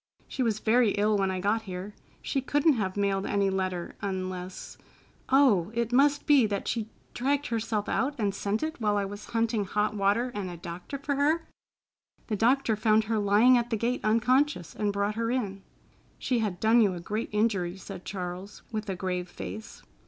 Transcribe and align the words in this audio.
She 0.27 0.41
was 0.41 0.57
very 0.57 0.93
ill 0.93 1.15
when 1.15 1.29
I 1.29 1.39
got 1.39 1.61
here. 1.61 1.93
She 2.23 2.41
couldn't 2.41 2.73
have 2.73 2.97
mailed 2.97 3.27
any 3.27 3.51
letter, 3.51 3.95
unless—— 4.01 4.79
Oh, 5.29 5.69
it 5.75 5.91
must 5.93 6.25
be 6.25 6.47
that 6.47 6.67
she 6.67 6.89
dragged 7.13 7.45
herself 7.49 7.87
out 7.87 8.15
and 8.17 8.33
sent 8.33 8.63
it 8.63 8.81
while 8.81 8.97
I 8.97 9.05
was 9.05 9.25
hunting 9.25 9.63
hot 9.65 9.95
water 9.95 10.31
and 10.33 10.49
a 10.49 10.57
doctor 10.57 10.97
for 10.97 11.13
her? 11.17 11.47
The 12.25 12.35
doctor 12.35 12.75
found 12.75 13.03
her 13.03 13.19
lying 13.19 13.59
at 13.59 13.69
the 13.69 13.77
gate 13.77 14.01
unconscious, 14.03 14.73
and 14.75 14.91
brought 14.91 15.13
her 15.13 15.29
in." 15.29 15.61
"She 16.17 16.39
had 16.39 16.59
done 16.59 16.81
you 16.81 16.95
a 16.95 16.99
great 16.99 17.29
injury," 17.31 17.77
said 17.77 18.03
Charles, 18.03 18.63
with 18.71 18.89
a 18.89 18.95
grave 18.95 19.29
face. 19.29 19.83